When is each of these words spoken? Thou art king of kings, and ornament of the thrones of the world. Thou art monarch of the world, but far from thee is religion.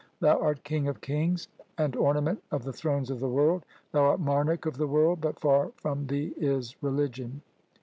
Thou 0.19 0.35
art 0.39 0.63
king 0.63 0.87
of 0.87 0.99
kings, 0.99 1.47
and 1.77 1.95
ornament 1.95 2.41
of 2.49 2.63
the 2.63 2.73
thrones 2.73 3.11
of 3.11 3.19
the 3.19 3.29
world. 3.29 3.65
Thou 3.91 4.01
art 4.05 4.19
monarch 4.19 4.65
of 4.65 4.77
the 4.77 4.87
world, 4.87 5.21
but 5.21 5.39
far 5.39 5.73
from 5.75 6.07
thee 6.07 6.33
is 6.37 6.75
religion. 6.81 7.43